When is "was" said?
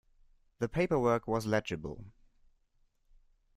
1.27-1.45